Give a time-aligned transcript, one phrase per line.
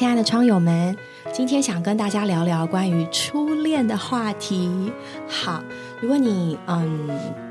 [0.00, 0.96] 亲爱的窗友们，
[1.30, 4.90] 今天想跟大家聊聊关于初恋的话题。
[5.28, 5.62] 好，
[6.00, 7.10] 如果你嗯，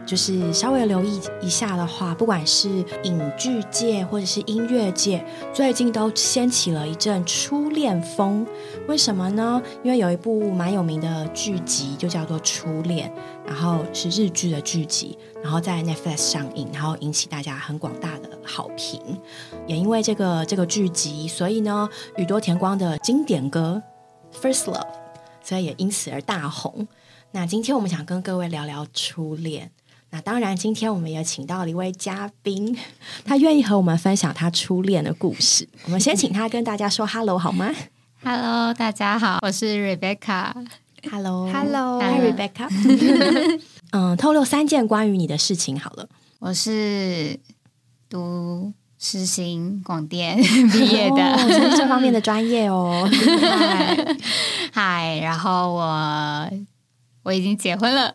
[0.09, 2.67] 就是稍微留意一下的话，不管是
[3.03, 8.43] 影剧界或者是音乐界，最近都掀起了一阵初恋风。
[8.87, 9.61] 为什么呢？
[9.83, 13.07] 因为有一部蛮有名的剧集，就叫做《初恋》，
[13.45, 18.99] 然后是日剧的剧集，然后在 Netflix 上映，然后引起大家很广大的好评。
[19.67, 23.79] 也因为这个这个剧集，所以呢，宇多田光的经典歌
[24.41, 24.73] 《First Love》，
[25.43, 26.87] 所以也因此而大红。
[27.31, 29.69] 那今天我们想跟各位聊聊初恋。
[30.11, 32.75] 那当然，今天我们也请到了一位嘉宾，
[33.23, 35.67] 他愿意和我们分享他初恋的故事。
[35.85, 37.71] 我们先请他跟大家说 “hello” 好吗
[38.23, 40.51] ？Hello，大家好，我是 Rebecca。
[41.11, 42.67] Hello，Hello，Hi Rebecca。
[43.91, 46.09] 嗯，透露三件关于你的事情好了。
[46.39, 47.39] 我是
[48.09, 50.37] 读实行广电
[50.73, 53.07] 毕业的，哦是这方面的专业哦。
[53.41, 54.17] 嗨，
[54.73, 56.49] 嗨，然后我
[57.29, 58.11] 我已经结婚了，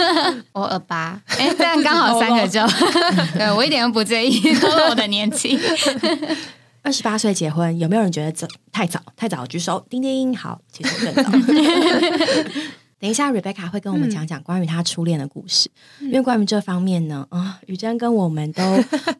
[0.52, 2.66] 我二八，哎，这样刚好三个就，
[3.36, 5.60] 对我一点都不介意透露我的年纪。
[6.82, 8.98] 二十八岁结婚，有没有人觉得早太早？
[9.16, 10.34] 太早举手，叮叮。
[10.34, 11.30] 好，其实更早。
[12.98, 15.70] 等一下，Rebecca 会跟我们讲讲关于她初恋的故事，
[16.00, 18.62] 因为关于这方面呢，啊，雨珍跟我们都、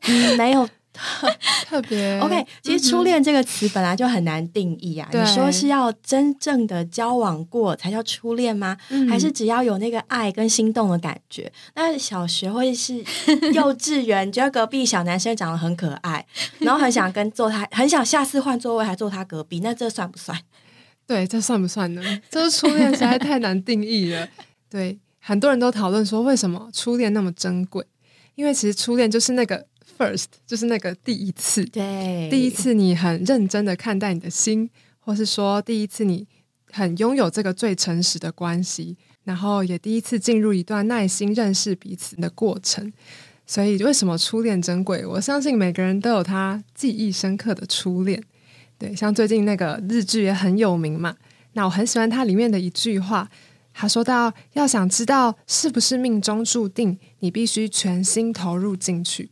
[0.09, 0.67] 嗯、没有
[1.67, 2.47] 特别 OK。
[2.63, 5.09] 其实“初恋”这个词本来就很难定义啊。
[5.13, 8.77] 你说是要真正的交往过才叫初恋吗？
[9.09, 11.53] 还是只要有那个爱跟心动的感觉？
[11.75, 12.99] 那小学或者是
[13.53, 16.25] 幼稚园，觉得隔壁小男生长得很可爱，
[16.61, 20.39] 然后很想跟坐他，很想下次换座位还坐他隔壁，那这算不算？
[21.07, 22.03] 对，这算不算呢？
[22.31, 24.27] 这是初恋实在太难定义了。
[24.71, 27.85] 对，很多人都讨论说，为什么初恋那么珍贵？
[28.37, 29.67] 因为其实初恋就是那个
[29.97, 34.69] first，就是那个第一次，对，第一次你很认真的看待你的心，
[35.01, 36.27] 或是说第一次你
[36.71, 42.93] 很拥有这个最诚实的关系，然后也第一次进入一段耐心认识彼此的过程。
[43.47, 45.05] 所以，为什么初恋珍贵？
[45.05, 48.23] 我相信每个人都有他记忆深刻的初恋。
[48.79, 51.15] 对，像最近那个日剧也很有名嘛。
[51.53, 53.29] 那我很喜欢它里面的一句话，
[53.75, 59.31] 他说到：“要想知道是不是命中注定，你必须全心投入进去。”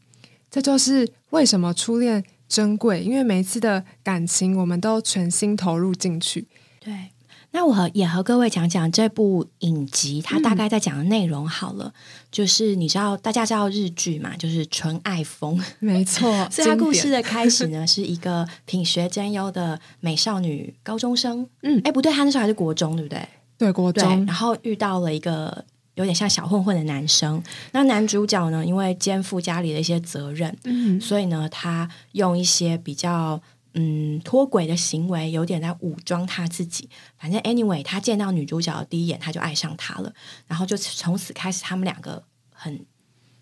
[0.52, 6.46] 这就是为什么初恋珍贵，因为每一次的感情，我们都全心投入进去。
[6.78, 7.08] 对。
[7.54, 11.92] 那我和也和各位讲讲这部影集，它大概在讲的内容好了。
[12.30, 16.30] 就是你知道，大家知道日剧嘛，就是纯爱风，没错。
[16.50, 21.46] 所以它故事的开始呢，是一个品学兼优的美少女高中生。
[21.62, 23.28] 嗯，哎，不对，她那时候还是国中，对不对？
[23.58, 24.02] 对，国对。
[24.02, 24.24] 中。
[24.24, 25.62] 然后遇到了一个
[25.94, 27.42] 有点像小混混的男生。
[27.72, 33.40] 那男主角呢，因为肩负家里的一些责任，嗯，所以呢，他用一些比较。
[33.74, 36.90] 嗯，脱轨的行为有点在武装他自己。
[37.16, 40.12] 反正 anyway，他见到女主角的第一眼，他就爱上她了，
[40.46, 42.22] 然后就从此开始他们两个
[42.52, 42.84] 很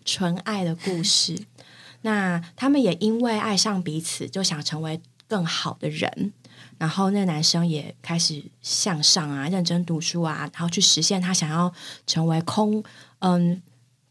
[0.05, 1.37] 纯爱的故事。
[2.03, 6.31] 那他们也因为爱上彼此，就想成为更好的人。
[6.81, 11.71] 然后那男生也开始向上啊，认真读书啊，然后去实现他想要
[12.07, 12.83] 成为空
[13.19, 13.61] 嗯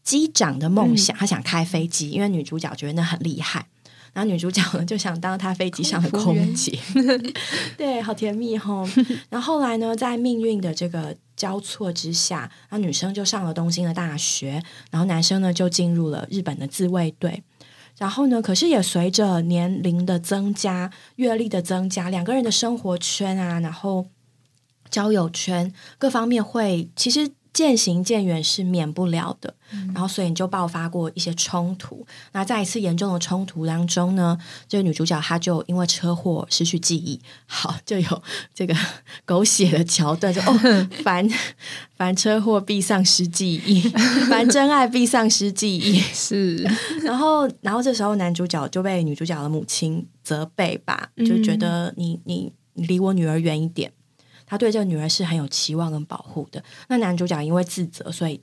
[0.05, 1.13] 机长的梦想。
[1.17, 3.67] 他想开飞机，因为女主角觉得那很厉害。
[4.13, 6.79] 然后女主角呢就想当她飞机上的空姐，
[7.77, 8.87] 对，好甜蜜吼。
[9.29, 17.43] 然后后来呢，在命运的这个交错之下，然后女生就上了东京的大学，然后男生呢就进入了日本的自卫队。
[18.01, 24.07] 然后呢，可是也随着年龄的增加、阅历的增加，两个人的生活圈啊，然后
[24.89, 27.29] 交友圈各方面会其实。
[27.53, 32.05] 渐行渐远是免不了的，嗯、然后所以你就爆发过一些冲突。
[32.31, 34.37] 那在一次严重的冲突当中呢，
[34.69, 38.23] 这个女主角她就因为车祸失去记忆，好就有
[38.53, 38.73] 这个
[39.25, 40.59] 狗血的桥段，就哦，
[41.03, 41.29] 凡
[41.97, 43.81] 凡车祸必丧失记忆，
[44.29, 46.57] 凡真爱必丧失记忆，是。
[47.03, 53.91] 然后，然后这时候男主角就被女主角的母亲责备吧，就觉得你你你离我女儿远一点。
[54.51, 56.61] 他对这个女儿是很有期望跟保护的。
[56.89, 58.41] 那男主角因为自责，所以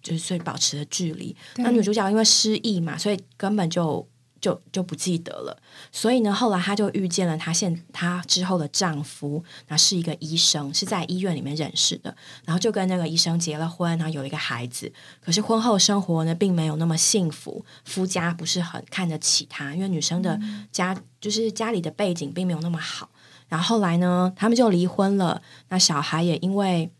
[0.00, 1.34] 就是所以保持了距离。
[1.56, 4.08] 那女主角因为失忆嘛，所以根本就
[4.40, 5.60] 就就不记得了。
[5.90, 12.16] 所以呢，后来她就遇见了她现她之后的丈夫，那是一个医生，是在医院里面认识的。
[12.44, 14.92] 然后就跟那个医生结了婚，然后有一个孩子。
[15.20, 20.38] 可是婚后生活呢，并没有那么幸福，夫家不是很看得起她，因为女生的
[20.70, 23.10] 家、嗯、就是家里的背景并没有那么好。
[23.48, 25.42] 然后后来呢，他们就离婚了。
[25.68, 26.90] 那小孩也因为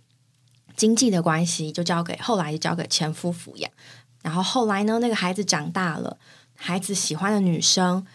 [0.77, 3.71] 经济的关系，就交给后来就交给前夫抚养。
[4.23, 6.19] 然后后来呢，那个孩子长大了，
[6.56, 8.06] 孩子喜欢的女生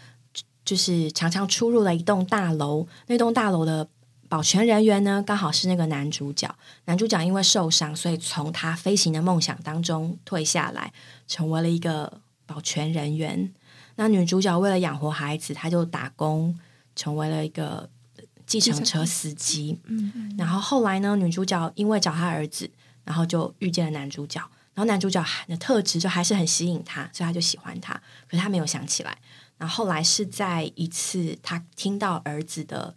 [0.66, 3.88] 就是常常出入了一栋大楼，那栋大楼的
[4.28, 6.54] 保全人员呢，刚好是那个男主角。
[6.86, 10.92] 男主角因为受伤，所以从他飞行的梦想当中退下来，
[11.28, 13.54] 成为了一个保全人员。
[13.96, 16.58] 那女主角为了养活孩子，她就打工，
[16.96, 17.90] 成为了一个
[18.46, 19.80] 计程车司机。
[19.86, 22.70] 嗯，然后后来呢，女主角因为找她儿子，
[23.04, 24.40] 然后就遇见了男主角。
[24.76, 27.94] 然后男主角的特质就还是很吸引她，所以她就喜欢他。
[28.28, 29.18] 可是她没有想起来。
[29.58, 32.96] 然后后来是在一次，她听到儿子的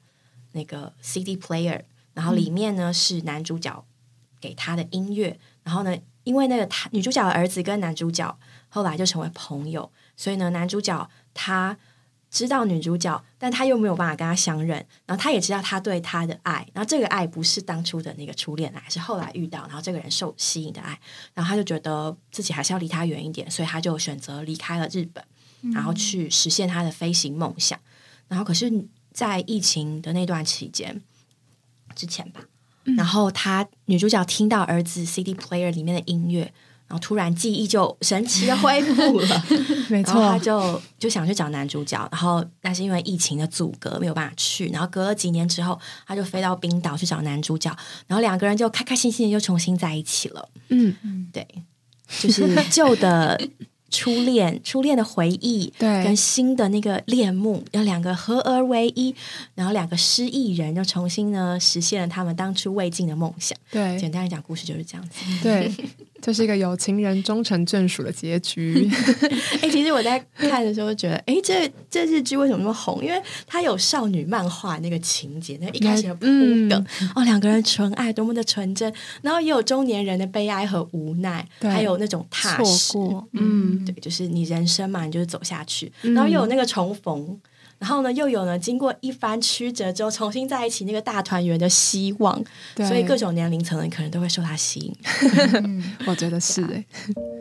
[0.52, 1.82] 那个 CD player，
[2.14, 3.84] 然后里面呢是男主角
[4.40, 5.38] 给他的音乐。
[5.62, 5.94] 然后呢，
[6.24, 8.38] 因为那个他女主角的儿子跟男主角
[8.68, 9.92] 后来就成为朋友。
[10.16, 11.76] 所以呢，男主角他
[12.30, 14.84] 知道女主角，但他又没有办法跟她相认。
[15.06, 20.98] 然后他也知道他对她的爱，然后这个爱不是当初的那个初恋爱，是后来遇到，然后这个人受吸引的爱。
[21.34, 25.24] 然后他就觉得自己还是要离他远一点，所以他就选择离开了日本，
[25.72, 27.78] 然后去实现他的飞行梦想。
[28.28, 28.70] 然后可是，
[29.12, 31.00] 在疫情的那段期间
[31.94, 32.40] 之前吧，
[32.96, 36.52] 然后他女主角听到儿子 CD player 里面的音乐。
[36.88, 39.44] 然后突然记忆就神奇的恢复了，
[39.90, 47.74] 没错，他就就想去找男主角，然后但是因为疫情的阻隔没有办法去，然后隔了几年之后，他就飞到冰岛去找男主角，
[48.06, 50.48] 然后两个人就开开心心的又重新在一起了。
[50.68, 51.46] 嗯嗯，对，
[52.20, 53.40] 就是旧的。
[53.88, 59.14] 初恋，初恋的回忆，对，跟新的那个恋慕，要两个合而为一，
[59.54, 63.56] 然后两个失忆人又重新呢实现了他们当初未尽的梦想。
[63.70, 65.20] 对，简单来讲，故事就是这样子。
[65.40, 65.72] 对，
[66.20, 68.88] 这是一个有情人终成眷属的结局。
[69.62, 73.04] 哎，其实我在看的时候觉得，哎，这这日剧为什么那么红？
[73.04, 76.26] 因为它有少女漫画那个情节，那一开始的铺
[76.68, 78.92] 梗哦，两个人纯爱多么的纯真，
[79.22, 82.98] 然后也有中年人的悲哀和无奈，还有那种踏实，
[83.32, 83.84] 嗯。
[83.86, 87.38] 对，就是你人生嘛，你就是走下去，然后又有那个重逢，
[87.78, 92.42] 然后呢，又有呢，经过一番曲折之后重新在一起那个大团圆的希望，
[92.76, 94.94] 所以各种年龄层的人可能都会受他吸引。
[96.06, 96.84] 我觉得是哎。
[97.14, 97.35] 日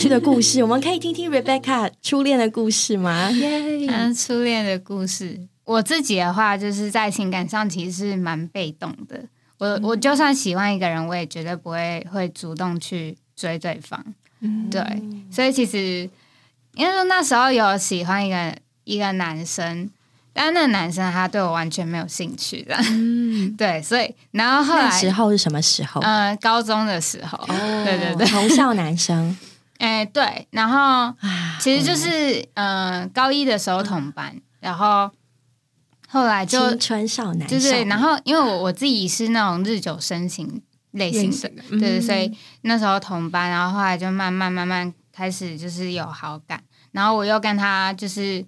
[0.00, 3.28] 剧的故事，我们可以听听 Rebecca 初恋的故事吗？
[3.30, 9.22] 嗯，初恋的故事，我自己的话，就是在情感上其实是蛮被动的。
[9.58, 14.02] 我我就算喜欢一个人，我也绝对不会会主动去追对方。
[14.40, 14.82] 嗯对，
[15.30, 16.08] 所以其实
[16.76, 19.90] 因为说那时候有喜欢一个一个男生。
[20.32, 22.74] 但那个男生他对我完全没有兴趣的，
[23.58, 26.00] 对，所以然后后来时候是什么时候？
[26.02, 27.36] 嗯，高中的时候，
[27.84, 29.36] 对对对，同校男生。
[29.80, 31.16] 哎，对，然后
[31.58, 35.10] 其实就是嗯，高一的时候同班，然后
[36.06, 40.60] 后来就青春少男，就是然后因为我我自己是那种日久生情
[40.90, 48.44] 类型的，对，所以那时候同班，然后后来就慢慢慢慢开始就是有好感，然后我又跟他就是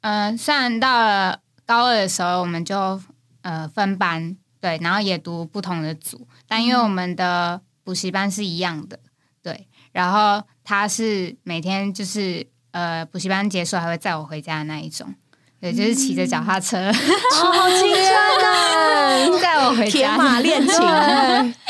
[0.00, 2.98] 嗯，虽然到了高二的时候我们就
[3.42, 8.98] 呃分班，对，然后也读不同的组，但因为我们的补习班是一样的，
[9.42, 10.42] 对，然后。
[10.70, 15.12] 他是每天就是呃补习班结束还会载我回家的那一种，
[15.60, 16.92] 对，就是骑着脚踏车，
[17.32, 19.26] 好青春啊！
[19.42, 20.80] 载我回家，铁马恋情，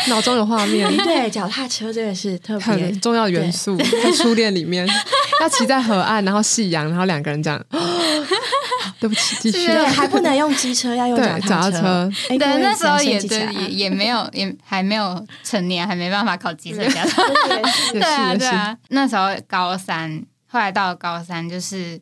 [0.08, 0.94] 脑中有画面。
[0.98, 2.92] 对，脚踏车真的是特别。
[2.92, 4.86] 重要元素，在初恋里面，
[5.40, 7.58] 要骑在河岸，然后夕阳，然后两个人这样。
[9.00, 9.72] 对不起，继续。
[9.72, 12.10] 还不能用机车，要用脚踏车。
[12.28, 17.22] 对，那时候也对，也也没有，也还没有成年，还没办法考机车驾照。
[17.92, 18.76] 对 啊，对啊。
[18.90, 21.98] 那时候高三，后来到了高三，就是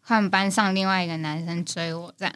[0.00, 2.32] 换班上另外一个男生追我这样，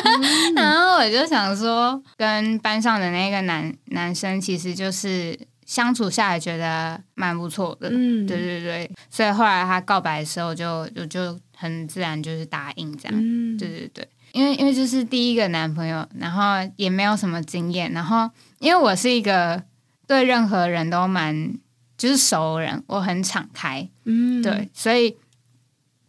[0.56, 7.90] 然后我就想说，跟班上的那个男男生，其实就是相处下来觉得蛮不错的。
[7.90, 8.90] 嗯，对对对。
[9.10, 11.38] 所以后来他告白的时候，就就就。
[11.58, 13.18] 很自然就是答应这样，
[13.56, 16.42] 对对对，因为因为就是第一个男朋友，然后
[16.76, 19.62] 也没有什么经验，然后因为我是一个
[20.06, 21.54] 对任何人都蛮
[21.96, 25.16] 就是熟人，我很敞开，嗯，对，所以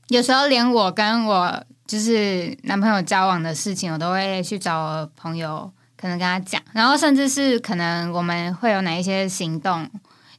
[0.10, 9.89] 有时候连我跟我就是男朋友交往的事情，我都会去找我朋友，可能跟他讲，然后甚至是可能我们会有哪一些行动。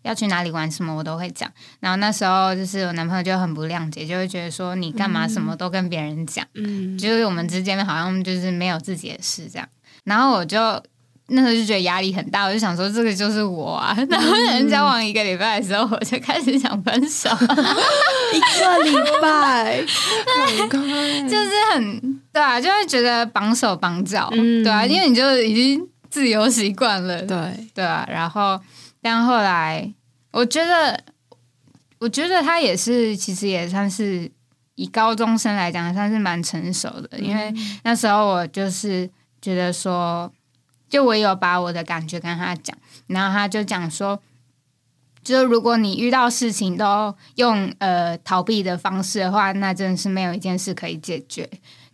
[0.02, 1.50] 要去哪里玩什么，我都会讲。
[1.80, 9.68] 然后那时候就是我男朋友就很不谅解，就会觉得说你干嘛什么都跟别人讲，嗯，就是我们之间好像就是没有自己的事这样。
[10.04, 10.58] 然后我就
[11.30, 13.94] 那时候就觉得压力很大，我就想说这个就是我啊。
[14.08, 17.28] 然后人交往一个礼拜的时候，我就开始想分手，
[18.32, 19.82] 一个礼拜，
[21.28, 24.64] 就是很对啊，就会觉得绑手绑脚，嗯。
[24.64, 27.36] 对啊，因为你就已经自由习惯了，对，
[27.74, 28.08] 对啊。
[28.10, 28.58] 然后
[29.00, 29.94] 但后来
[30.32, 31.04] 我觉得，
[31.98, 34.30] 我觉得他也是，其实也算是
[34.74, 37.52] 以高中生来讲，算是蛮成熟的，因为
[37.84, 40.32] 那时候我就是觉得说，
[40.88, 42.76] 就我有把我的感觉跟他讲，
[43.06, 44.20] 然后他就讲说。
[45.20, 51.46] 就是如果你遇到事情都用呃逃避的方式的话，那真的是没有一件事可以解决。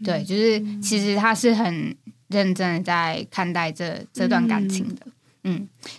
[0.05, 1.97] 对，就是其实他是很
[2.29, 5.13] 认真的在看待这这段感情的，嗯，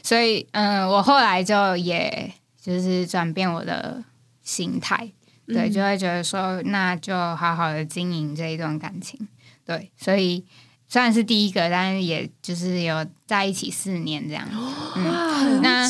[0.01, 4.03] 所以嗯、我后来就也就是转变我的
[4.41, 5.11] 心态，
[5.47, 9.27] 对，就会觉得说，那就好好的经营这一段感情，
[9.65, 10.43] 对，所以
[10.87, 14.47] 虽然是第一个，但是也就是有在一起四年这样，
[14.95, 15.87] 哇，那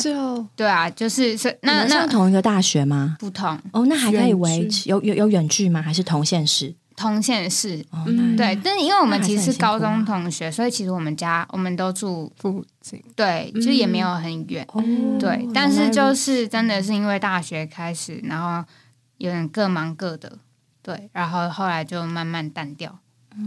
[0.54, 3.16] 对啊，就是是那那上同一个大学吗？
[3.18, 5.80] 不同哦，那还可以维持有有有远距吗？
[5.80, 6.74] 还是同县市？
[6.96, 7.84] 通县市。
[7.90, 8.34] 哦，嗯。
[8.36, 14.66] 对，但是因为我们其实是高中同学，所以其实我们家我们都住附近，对，就是也没有很远。
[14.72, 14.82] 哦
[15.20, 18.66] 对，但是就是真的是因为大学开始，然后
[19.18, 20.38] 有点各忙各的，
[20.82, 22.98] 对，然后后来就慢慢淡掉，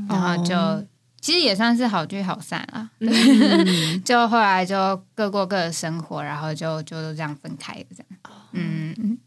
[0.07, 0.85] 然后就、哦。
[1.21, 2.89] 其实也算是好聚好散啦。
[2.99, 3.11] 嗯。
[4.05, 8.39] 就后来就各过各的生活，然后就就都这样分开了，这样。
[8.53, 9.17] 嗯，嗯。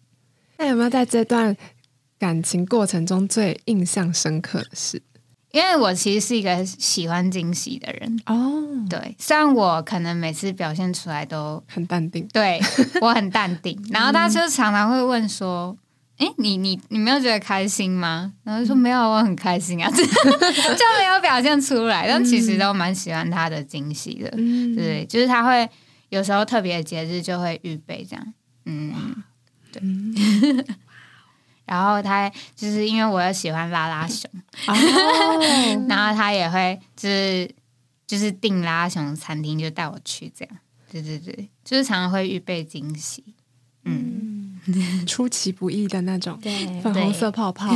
[0.57, 1.55] 那有没有在这段
[2.23, 5.02] 感情过程中最印象深刻的事？
[5.50, 12.61] 因为我其实是一个喜欢惊喜的人，哦，对，虽然我可能每次表现出来都很淡定，对
[13.02, 15.76] 我很淡定，然后他就常常会问说
[16.19, 19.91] ：“哎、你你你没有觉得开心吗？”然后就说：“没有，我很开心啊。
[19.91, 25.69] ”就没有表现出来，但其实都蛮喜欢他的惊喜的，嗯，对，就是他会
[26.11, 28.33] 有时候特别的节日就会预备这样，
[28.67, 28.95] 嗯，
[29.73, 29.83] 对。
[31.64, 34.31] 然后他就是因为我又喜欢拉拉熊，
[34.66, 34.75] 哦，
[35.88, 37.50] 然后他也会就是
[38.07, 40.57] 就是订拉拉熊餐厅就带我去这样，
[40.90, 43.25] 对对对，就是常常会预备惊喜，
[43.85, 44.61] 嗯，
[45.07, 47.75] 出其不意的那种对，粉红色泡泡，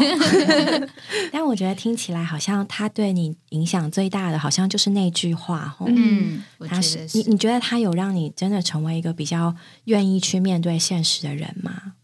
[1.33, 5.87] 但我觉得听起来好像他对你影响最大的，好像就是那句话吼。
[5.89, 11.95] 嗯，他得是是你，你觉得他有让你真的成为一个比较愿意去面对现实的人吗？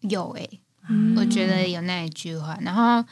[0.00, 1.16] 有诶、嗯。
[1.16, 3.04] 我觉得有那一句话，然后。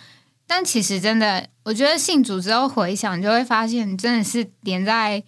[0.46, 5.24] 但其实真的，我觉得信主之后回想，就会发现真的是连在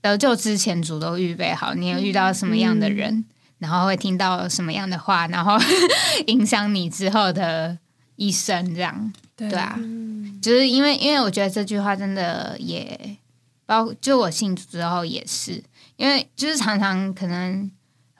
[0.00, 3.24] 得救之前，主都预备好，你有遇到什么样的人，
[3.58, 5.56] 然后会听到什么样的话，然后
[6.26, 7.78] 影响你之后的
[8.16, 9.12] 一生，这样。
[9.36, 9.78] 对啊，
[10.42, 13.18] 就是因为因为我觉得这句话真的也
[13.64, 15.62] 包，就我信主之后也是，
[15.96, 17.70] 因为就是常常可能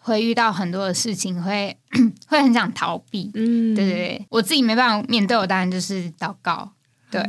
[0.01, 1.77] 会遇到很多的事情，会
[2.27, 3.31] 会很想逃避。
[3.35, 6.73] 嗯，对对对，我自己没办法面对，我当然就是祷告。
[7.11, 7.21] 对，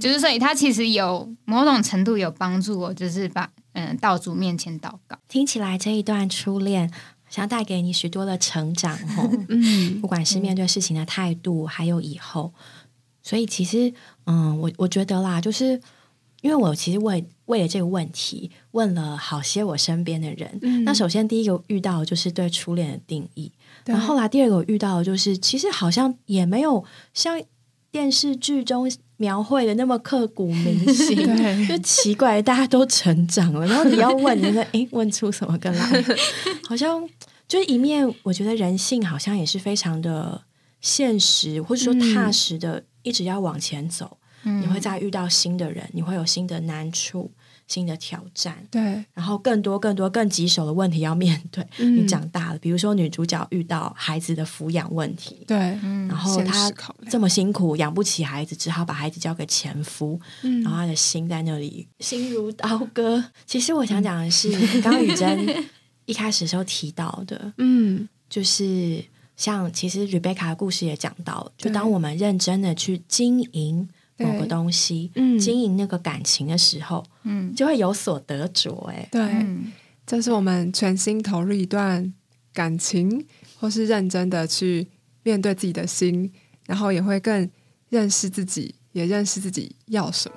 [0.00, 5.16] 就是所以他其实有某种程度有帮助我，就是把嗯道主面前祷告。
[5.28, 6.90] 听起来这一段初恋，
[7.30, 9.30] 想带给你许多的成长哦。
[9.48, 12.52] 嗯不管是面对事情的态度，还有以后，
[13.22, 13.92] 所以其实，
[14.26, 15.80] 嗯，我我觉得啦，就是
[16.42, 20.58] 因为我其实为为了这个问题问了好些我身边的人。
[20.62, 23.50] 嗯那首先第一个遇到的就是对初恋的定义，
[23.84, 27.40] 然后后来第二个我遇到的就是，其实好像也没有像
[27.90, 31.16] 电视剧中描绘的那么刻骨铭心。
[31.36, 36.04] 对就奇怪，大家都成长了，然后你要问，你 说诶，问出什么个来？
[36.68, 37.08] 好像
[37.48, 40.42] 就是一面，我觉得人性好像也是非常的
[40.80, 44.17] 现实，或者说踏实的，一直要往前走。
[44.44, 47.30] 嗯你会再遇到新的人，你会有新的难处、
[47.66, 48.80] 新的挑战，对，
[49.12, 51.66] 然后更多、更多、更棘手的问题要面对。
[51.78, 56.72] 嗯你长大了，比如说女主角遇到孩子的抚养问题，对，嗯然后她
[57.10, 63.22] 这么辛苦养不起孩子，只好把孩子交给前夫，嗯然后她的心在那里 心如刀割。
[63.46, 65.64] 其实我想讲的是，刚刚雨珍
[66.06, 69.04] 一开始的时候提到的，嗯就是
[69.36, 75.38] 像其实 Rebecca 的故事也讲到，就对当我们认真的去经营某个东西，嗯。
[75.38, 77.54] 经营那个感情的时候，嗯。
[77.54, 78.74] 就会有所得着。
[78.90, 79.72] 哎，对，嗯。
[80.06, 82.12] 这是我们全心投入一段
[82.52, 83.26] 感情，
[83.58, 84.88] 或是认真的去
[85.22, 86.32] 面对自己的心，
[86.66, 87.48] 然后也会更
[87.90, 90.36] 认识自己，也认识自己要什么。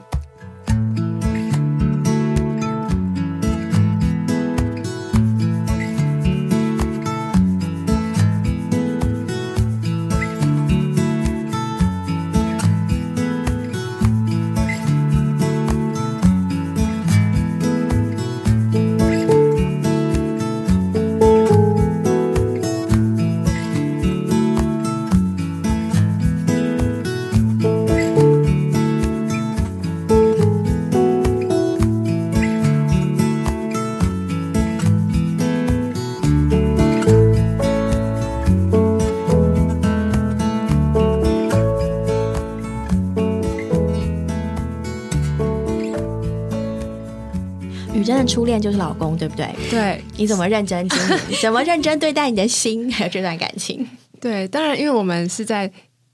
[48.31, 49.53] 初恋就是老公，对不对？
[49.69, 51.17] 对，你怎么认真经营？
[51.41, 53.85] 怎么认真对待你的心还有这段感情？
[54.21, 55.69] 对，当然，因为我们是在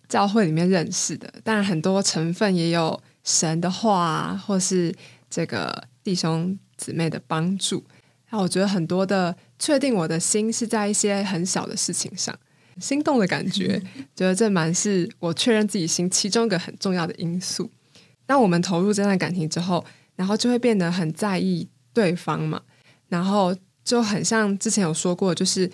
[0.09, 4.91] 教会里面认识的，当然很多成分也有神的话，或是
[5.29, 7.83] 这个弟兄姊妹的帮助。
[8.31, 12.35] 那我觉得很多的确定我的心是在一些很小的事情上
[12.81, 13.79] 心动的感觉，
[14.15, 17.69] 觉得这蛮是我确认自己心其中一个很重要的因素。
[18.25, 22.61] 当我们投入这段感情之后，然后就会变得很在意对方嘛，
[23.09, 25.67] 然后就很像之前有说过，就是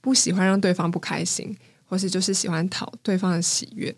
[0.00, 3.94] 不喜欢让对方不开心，或是就是喜欢讨对方的喜悦。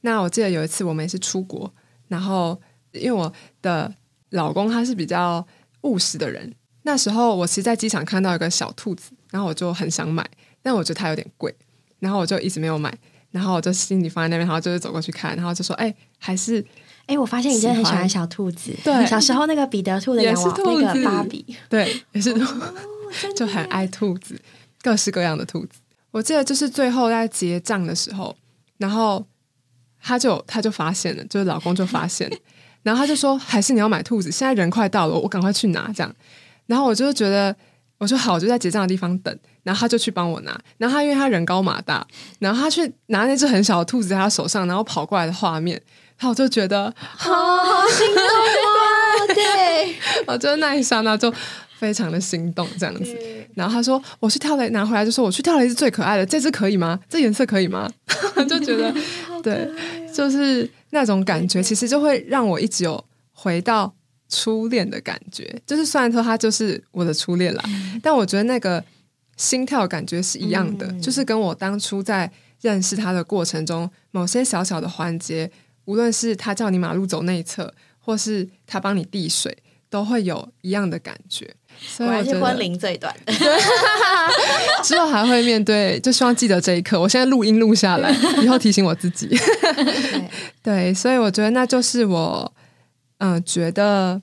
[0.00, 1.70] 那我记得有一次我们也是出国，
[2.08, 2.58] 然后
[2.92, 3.94] 因为我的
[4.30, 5.46] 老公他是比较
[5.82, 6.54] 务实的人。
[6.84, 10.26] 那时候我其实在机场看到一个小兔子，然后我就很想买，
[10.62, 11.54] 但我觉得它有点贵，
[11.98, 12.96] 然后我就一直没有买，
[13.30, 16.64] 然后我就心里放在那边，然后就是走过去看，然后就说：“哎，还是
[17.10, 22.44] 哎，我发现你真的很喜欢小兔子，对，小时候那个彼得兔的也是兔子，那个芭比，对，也是兔，
[23.34, 24.40] 就很爱兔子，
[24.80, 25.80] 各式各样的兔子。
[26.12, 28.36] 我记得就是最后在结账的时候，
[28.78, 29.26] 然后
[30.00, 32.30] 他就他就发现了，就是老公就发现，
[32.84, 36.14] 然后他就说：还是你要买兔子，现在人快到了，我赶快去拿这样。”
[36.66, 37.54] 然后我就觉得，
[37.98, 39.36] 我说好，我就在结账的地方等。
[39.62, 40.58] 然后他就去帮我拿。
[40.78, 42.06] 然后他因为他人高马大，
[42.38, 45.78] 然后他去拿那只很小的兔子在他手上，然后跑过来的画面，
[46.20, 49.34] 然后我就觉得好好心动啊！
[49.34, 49.96] 对，
[50.28, 51.32] 我觉得那一刹那就
[51.78, 53.16] 非常的心动，这样子。
[53.54, 57.00] 然后他说我去跳了拿回来，就说我去挑了一只最可爱的，这只可以吗？
[57.08, 57.90] 这颜色可以吗？
[58.48, 58.94] 就觉得
[59.42, 59.68] 对，
[60.14, 63.94] 就是那种感觉，其实就会让我一直有回到。
[64.32, 67.64] 初恋的感觉，就是虽然说他就是我的初恋啦，
[68.00, 68.80] 但我觉得那个
[69.36, 72.30] 心跳感觉是一样的，就是跟我当初在
[72.60, 75.50] 认识他的过程中，某些小小的环节，
[75.90, 79.56] 无论是他叫你马路走内侧，或是他帮你递水，
[79.88, 81.52] 都会有一样的感觉。
[81.80, 83.32] 所以是婚龄最短的，
[84.84, 87.00] 之后还会面对，就希望记得这一刻。
[87.00, 89.28] 我现在录音录下来，以后提醒我自己。
[90.62, 92.52] 对，所以我觉得那就是我。
[93.22, 94.22] 嗯，觉得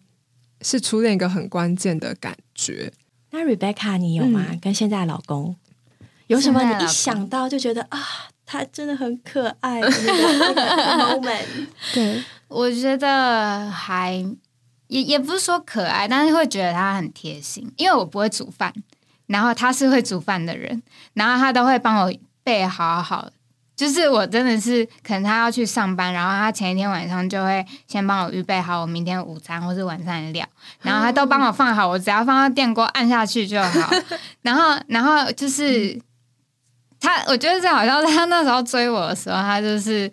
[0.61, 2.91] 是初恋一个很关键的感觉。
[3.29, 4.47] 那 Rebecca，你有吗？
[4.59, 5.55] 跟现在老公
[6.25, 6.63] 有什么？
[6.63, 7.99] 你一想到就觉得啊，
[8.47, 9.81] 他真的很可爱。
[9.81, 11.45] moment，
[11.93, 14.13] 对我觉得还
[14.87, 17.69] 也也不是说可爱，但是会觉得他很贴心。
[17.75, 18.73] 因为我不会煮饭，
[19.27, 20.81] 然后他是会煮饭的人，
[21.13, 23.29] 然后他都会帮我备好好。
[23.75, 30.43] 就是我真的是可能他要去上班，然后他前一天晚上就会先帮我预备好我明天午餐或是晚餐的料，
[30.81, 33.91] 然后他都帮我放好，我只要放到电锅按下去就好。
[34.41, 35.99] 然后，然后就是
[36.99, 40.11] 他，我觉得最好像他那时候追我的时候，他就是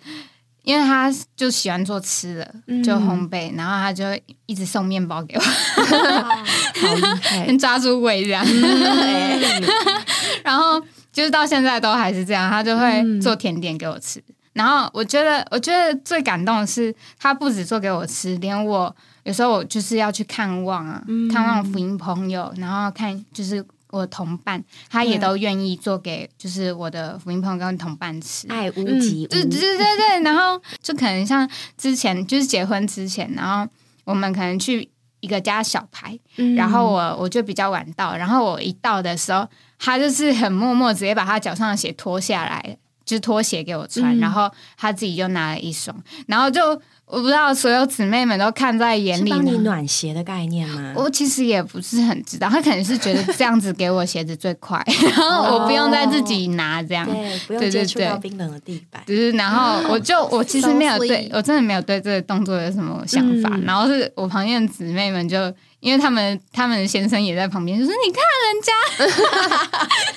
[0.63, 4.05] 因为他就喜欢做吃的，就烘焙，然后他就
[4.47, 8.45] 一直送面包给我， 好厉害， 抓住尾这样，
[10.45, 10.83] 然后。
[11.15, 14.21] 就是到现在都还是这样，他就会做甜点给我吃。
[14.53, 18.93] 然后我觉得，我觉得最感动的是，他不止做给我吃，连我
[19.23, 21.01] 有时候我就是要去看望啊，
[21.33, 23.65] 看望福音朋友，然后看就是
[23.95, 29.29] 我的同伴，他也都愿意做给就是我的福音朋友跟同伴吃，爱屋及乌。
[29.29, 33.71] 对对对对，然后就可能像之前就是结婚之前，然后
[34.05, 36.19] 我们可能去一个家小排，
[36.57, 39.47] 然后我我就比较晚到，然后我一到的时候。
[39.77, 46.63] 他就是很默默，直接把他脚上的鞋脱下来，就是拖鞋给我穿，然后他自己就拿了一双，然后就
[47.07, 50.93] 我不知道所有姊妹们都看在眼里，帮你暖鞋的概念吗？
[50.97, 59.03] 我其实也不是很知道，他可能是觉得这样子给我鞋子最快， 然后我不用再自己拿这样，对，不用接触到冰冷的地板。
[59.07, 65.53] 就是，然后我就我其实没有对我真的没有对这个动作有什么想法，然后是我旁边的姊妹们就。
[65.85, 68.73] 因为他们他们先生也在旁边，就说：“你看人家，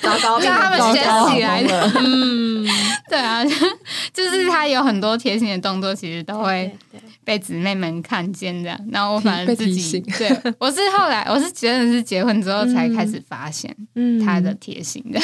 [0.00, 2.66] 糟糕， 叫他们先起来的。”嗯，
[3.10, 3.44] 对啊，
[4.14, 6.74] 就是他有很多贴心的动作，其实都会
[7.22, 8.80] 被姊妹们看见的。
[8.90, 13.76] 然后我反而自己，对我是后来我是真的是结婚之后才开始发现
[14.24, 15.20] 他的贴心的。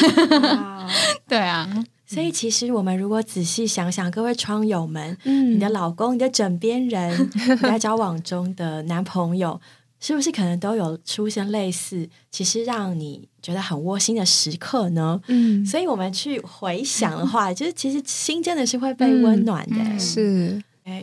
[1.26, 1.66] 对啊，
[2.06, 9.58] 所以其实我们如果仔细想想，各位窗友们，你的老公、你的枕边人、你在交往中的男朋友。
[10.06, 15.18] 是不是可能都有出现类似，其实让你觉得很窝心的时刻呢？
[15.28, 19.98] 嗯，所以我们去回想的话， 就是其实心真的是会被温暖的。
[19.98, 21.02] 是，哎，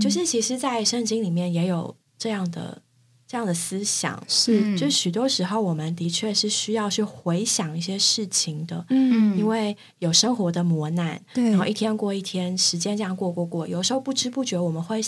[0.00, 2.80] 就是其实，在圣经里面也有这样的
[3.26, 8.82] 这样的思想，是，就是许多时候我们的确是需要去回想一些事情的。
[8.88, 15.04] 嗯，因为有生活的磨难，对，然后一天过一天，时间这样过过过，有时候不知不觉我们会。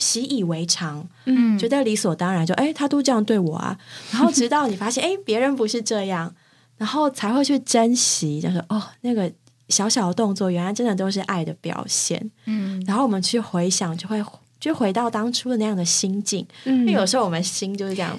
[0.00, 3.78] 习以为常，嗯，觉得理所当然，就哎，他都这样对我啊。
[4.10, 6.34] 然后直到你发现，哎，别人不是这样，
[6.78, 9.30] 然后才会去珍惜，就是哦，那个
[9.68, 12.30] 小小的动作，原来真的都是爱的表现。
[12.46, 14.24] 嗯，然后我们去回想，就会
[14.58, 16.46] 就回到当初的那样的心境。
[16.64, 18.18] 嗯因为有时候我们心就是这样，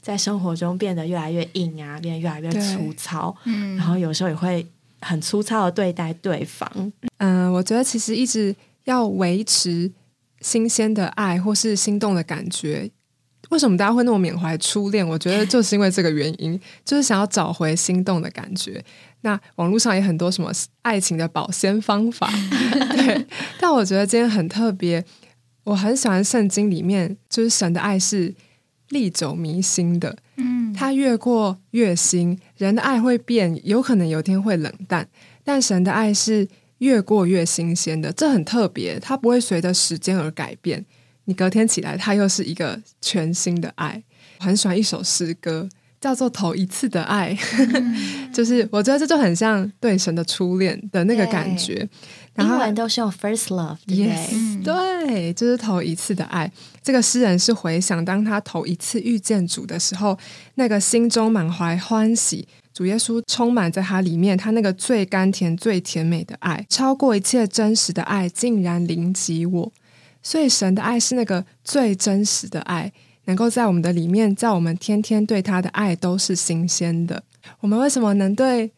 [0.00, 3.34] 在生活中变得越来越硬啊，变得越来越粗糙。
[3.44, 4.66] 嗯，然后有时候也会
[5.00, 6.92] 很粗糙的对待对方。
[7.18, 9.90] 嗯，我觉得其实一直要维持
[10.44, 12.90] 新鲜的爱或是心动的感觉。
[13.48, 15.06] 为什么大家会那么缅怀初恋？
[15.06, 18.84] 我觉得就是因为这个原因， 就是想要找回心动的感觉。
[19.22, 20.52] 那网络上也很多什么
[20.82, 22.30] 爱情的保鲜方法，
[22.92, 23.26] 对。
[23.58, 25.02] 但我觉得今天很特别，
[25.64, 28.34] 我很喜欢圣经里面，就是神的爱是
[28.90, 30.16] 历久弥新的。
[30.36, 35.08] 嗯，它越过越新，人的爱会变，有可能有天会冷淡，
[35.42, 36.48] 但神的爱是
[36.84, 40.84] 越过越新鲜的，这很特别，它不会随着时间而改变。
[41.24, 44.02] 你隔天起来，它又是一个全新的爱。
[44.40, 45.66] 我很喜欢一首诗歌，
[45.98, 47.34] 叫做《头一次的爱》，
[48.30, 51.88] 就是我觉得这就很像对神的初恋的那个感觉。
[52.34, 56.50] 然后英文都是用 first love，对，yes, 对，就是头一次的爱。
[56.82, 60.18] 这个诗人是回想当他头一次遇见主的时候，
[60.56, 69.72] 那个心中满怀欢喜，主耶稣充满在他里面，他那个最甘甜、最甜美的爱，超过一切真实的爱，竟然临及我。
[70.20, 72.92] 所以神的爱是那个最真实的爱，
[73.26, 77.22] 能够在我们的里面，在我们天天对他的爱都是新鲜的。
[77.60, 78.72] 我们为什么能对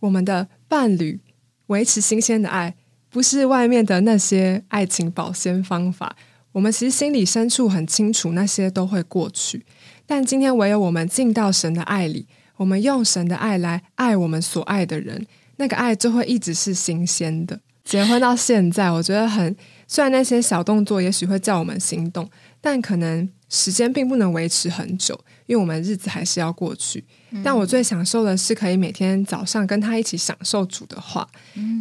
[0.00, 1.20] 我们的伴侣
[1.66, 2.74] 维持新鲜的爱？
[3.10, 6.16] 不是外面的那些爱情保鲜方法，
[6.52, 9.66] 我们其实心里深处很清楚，那些都会过去。
[10.06, 12.26] 但今天唯有我们进到神的爱里，
[12.62, 17.58] 我们用神的爱来爱我们所爱的人，那个爱就会一直是新鲜的。
[17.84, 19.54] 结婚到现在，我觉得很
[19.88, 27.04] 虽然那些小动作也许会叫我们心动，但可能时间并不能维持很久，因为我们日子还是要过去。
[27.42, 31.26] 但我最享受的是可以每天早上跟他一起享受主的话，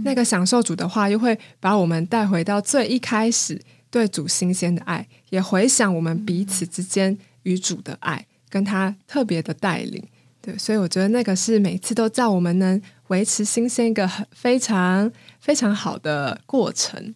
[0.03, 10.03] 那个享受主的话，又会把我们带回到最一开始对主新鲜的爱，也回想我们彼此之间与主的爱，跟他特别的带领。
[10.43, 17.13] 对，所以我觉得那个是每次都叫我们能维持新鲜一个很非常非常好的过程。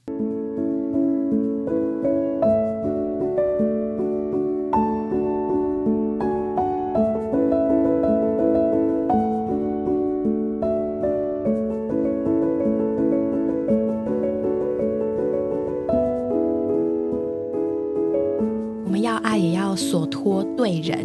[18.84, 21.04] 我们要爱，也要所托对人。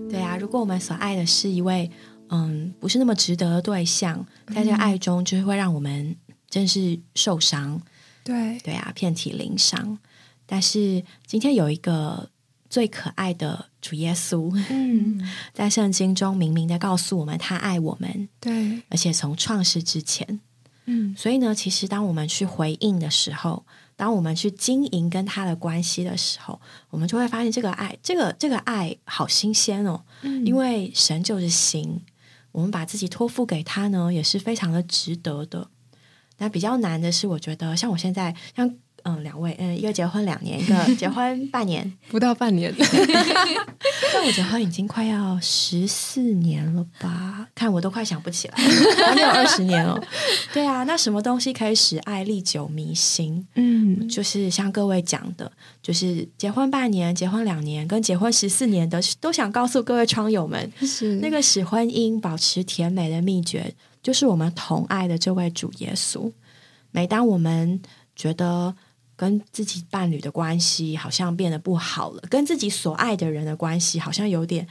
[0.44, 1.90] 如果我们所爱的是一位
[2.28, 6.14] 嗯不是那么值得的对象，在这个爱中，就是会让我们
[6.50, 7.80] 真是受伤。
[8.22, 9.98] 对，对啊，遍体鳞伤。
[10.44, 12.28] 但是今天有一个
[12.68, 15.18] 最可爱的主耶稣，嗯，
[15.54, 20.40] 在圣经中明明的告诉我们，他爱我们，对，而且从创世之前。
[20.84, 23.64] 嗯，所以呢，其实当我们去回应的时候，
[23.96, 32.00] 当我们去经营跟他的关系的时候，我们就会发现这个爱，这个这个爱好新鲜哦，嗯因为神就是行，
[32.52, 35.68] 我们把自己托付给他呢，也是非常的值得的。
[36.38, 42.74] 那比较难的是，我觉得像我现在，像嗯两位，嗯一个结婚两年，一个 结婚半年， 不到半年，
[44.12, 47.46] 但我结婚已经快要十四年了吧？
[47.54, 48.54] 看我都快想不起来，
[49.06, 50.00] 还没有二十年哦。
[50.52, 53.46] 对啊，那什么东西可以使爱历久弥新？
[53.54, 55.50] 嗯，就是像各位讲的，
[55.82, 66.32] 就是结婚半年、结婚两年跟结婚十四年的，都想告诉各位窗友们，是那个使婚姻保持甜美的秘诀，就是我们同爱的这位主耶稣。
[66.90, 67.80] 每当我们
[68.14, 68.74] 觉得
[69.24, 74.66] 跟自己伴侣的关系好像变得不好了，跟自己所爱的人的关系好像有点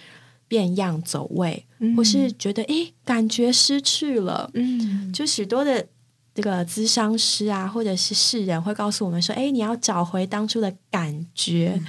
[0.47, 1.65] 变样走位，
[1.97, 5.87] 或是觉得诶感觉失去了，嗯，就许多的
[6.35, 11.81] 这个咨商师啊，或者是世人会告诉我们说：“哎，你要找回当初的感觉。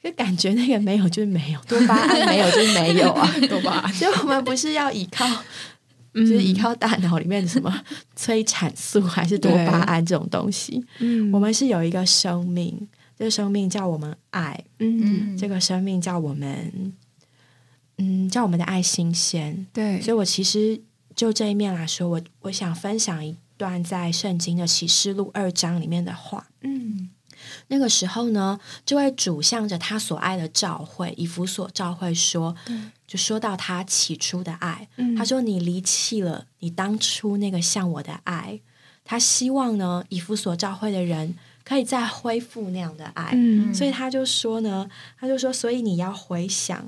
[0.00, 5.26] 就感觉那个没有就是没有，多巴胺没有就是没有啊， 多巴胺，所以我们不是要依靠，
[6.20, 7.82] 就是依靠大脑里面的什么
[8.16, 10.84] 催产素还是多巴胺这种东西。
[10.98, 16.92] 嗯我们是有一个生命，这个生命叫我们爱，嗯，这个生命叫我们，
[17.98, 19.66] 嗯，叫我们的爱新鲜。
[19.72, 20.80] 对，所以我其实
[21.14, 26.48] 就这一面来说，我我想分享一段在圣经的启示录二章里面的话。
[26.62, 27.10] 嗯
[27.68, 32.54] 那个时候呢，这位主向着他所爱的教会以弗所教会说，
[33.06, 38.60] 就说到他起初的爱，嗯他说你离弃了你当初那个像我的爱。
[39.04, 41.34] 他希望呢，以弗所教会的人
[41.64, 43.30] 可以再恢复那样的爱。
[43.32, 46.86] 嗯所以他就说呢，他就说，所以你要回想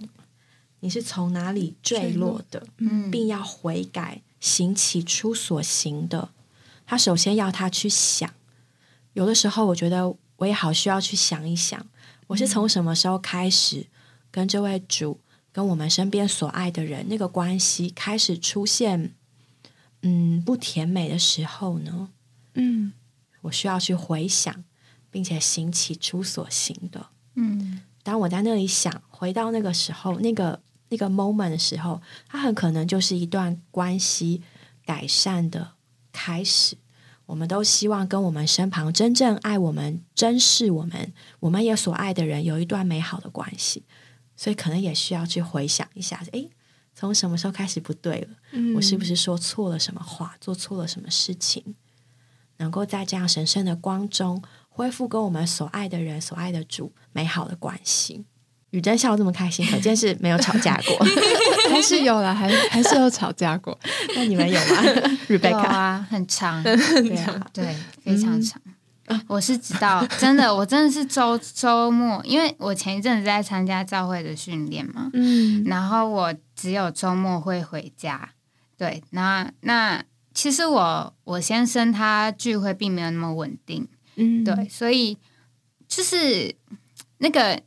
[0.80, 6.28] 你是从哪里坠落的，嗯并要悔改，行起初所行的。
[6.86, 8.28] 他首先要他去想，
[9.14, 11.86] 有的时候我觉得我也好需要去想一想，
[12.26, 13.86] 我是从什么时候开始
[14.30, 15.20] 跟这位主、
[15.52, 19.14] 跟我们身边所爱的人那个关系开始出现，
[20.02, 22.10] 嗯，不甜美的时候呢？
[22.54, 22.92] 嗯
[23.42, 24.64] 我需要去回想，
[25.10, 27.06] 并且行起初所行的。
[27.34, 34.42] 嗯当我在那里想，回到那个时候，那个那个 moment 的时候，它很可能就是一段关系
[34.86, 35.72] 改善的
[36.12, 36.76] 开始。
[37.30, 43.84] 我们都希望跟我们身旁真正爱我们、珍视我们、我们也所爱的人有一段美好的关系，
[44.36, 46.50] 所以可能也需要去回想一下，诶，
[46.92, 48.28] 从什么时候开始不对了？
[48.50, 51.76] 嗯我是不是说错了什么话，做错了什么事情？
[52.56, 58.24] 能够在这样神圣的光中恢复跟我们所爱的人、所爱的主美好的关系。
[58.70, 61.06] 雨珍笑得这么开心，可见是没有吵架过。
[61.70, 63.78] 还是有了，还还是有吵架过。
[64.16, 64.84] 那你们有吗
[65.28, 65.56] 有，Rebecca？
[65.56, 68.60] 啊，很长，对啊，对，非常长。
[69.26, 78.30] 我是知道，真的，我真的是周周末，因为我前一阵子在参加教会的训练嘛，嗯然后我只有周末会回家。
[78.76, 80.02] 对，那那
[80.32, 85.18] 其实我我先生他聚会并没有那么稳定，嗯对，所以
[85.88, 86.54] 就是
[87.18, 87.60] 那个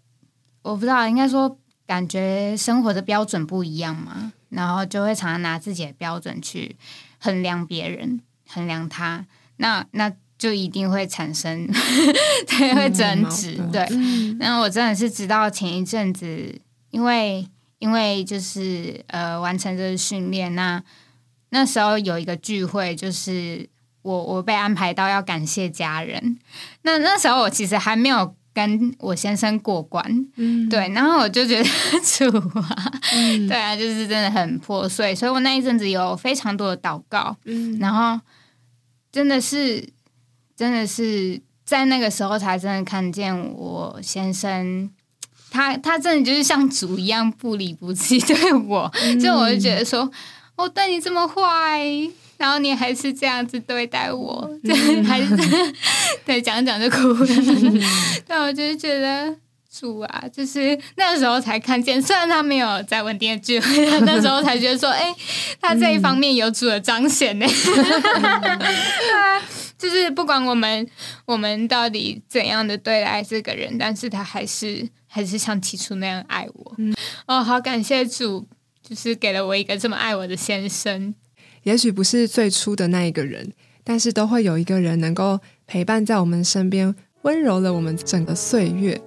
[0.63, 6.75] 我不知道，应该说感觉生活的标准不一样嘛，然后就会常常拿自己的标准去
[7.19, 9.25] 衡量别人，衡量他，
[9.57, 11.67] 那那就一定会产生
[12.47, 13.85] 对会争执，对。
[13.91, 17.47] 嗯那我真的是直到前一阵子，因为
[17.79, 20.81] 因为就是呃完成这个训练，那
[21.49, 23.69] 那时候有一个聚会，就是
[24.01, 26.37] 我我被安排到要感谢家人。
[26.81, 30.03] 那那时候我其实还没有跟我先生过关，
[30.35, 30.69] 嗯。
[30.69, 31.69] 对，然后我就觉得
[32.01, 33.47] 主啊，嗯。
[33.47, 37.77] 对啊，就是真的很破碎，所以我那一阵子有非常多的祷告，嗯。
[37.79, 38.19] 然后
[39.11, 39.89] 真的是，
[40.55, 44.89] 真的是在那个时候才真的看见我先生，
[45.49, 50.09] 他他真的就是像主一样不离不弃对我，就我就觉得说，
[50.55, 51.81] 我对你这么坏，
[52.43, 55.29] 然后你还是这样子对待我，对，还是
[56.27, 57.27] 对讲讲就哭了，
[58.27, 59.33] 但我就是觉得。
[59.73, 65.11] 主啊，就是那时候才看见，虽然他没有在稳定的聚会，但 那时候才觉得说，哎、
[65.59, 67.45] 他这一方面有主的彰显呢。
[69.11, 69.41] 他
[69.79, 70.87] 就是不管我们
[71.25, 76.75] 我们到底怎样的对待这个人，但是他还是还是像起初那样爱我。
[77.25, 78.47] 哦，好感谢主，
[78.87, 81.15] 就是给了我一个这么爱我的先生。
[81.63, 83.51] 也许不是最初的那一个人，
[83.83, 88.99] 但是都会有一个人能够陪伴在我们身边，温柔了我们整个岁月。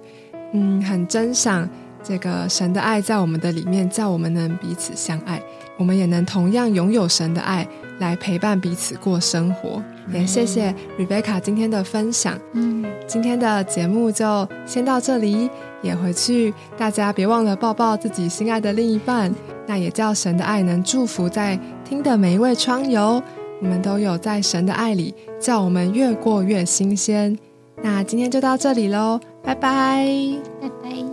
[0.53, 1.69] 嗯，很珍赏
[2.01, 5.41] 这个神的爱在我们的里面，叫我们能彼此相爱，
[5.77, 7.67] 我们也能同样拥有神的爱
[7.99, 9.83] 来陪伴彼此过生活。
[10.13, 12.39] 也谢谢 Rebecca 今天的分享。
[12.53, 15.49] 嗯，今天的节目就先到这里，
[15.83, 19.35] 也回去大家别忘了抱抱自己心爱的另一半。
[19.67, 23.23] 那也叫神的爱能祝福在听的每一位窗友，
[23.61, 27.39] 我们都有在神的爱里，叫我们越过越新鲜。
[27.81, 30.05] 那今天就到这里喽，拜拜。
[30.59, 31.06] 拜拜。